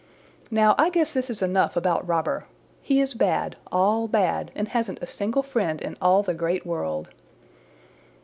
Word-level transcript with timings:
Now 0.49 0.73
I 0.79 0.89
guess 0.89 1.13
this 1.13 1.29
is 1.29 1.43
enough 1.43 1.77
about 1.77 2.07
Robber. 2.07 2.45
He 2.81 2.99
is 3.01 3.13
bad, 3.13 3.55
all 3.71 4.07
bad, 4.07 4.49
and 4.55 4.69
hasn't 4.69 4.97
a 4.99 5.05
single 5.05 5.43
friend 5.43 5.79
in 5.79 5.95
all 6.01 6.23
the 6.23 6.33
Great 6.33 6.65
World." 6.65 7.09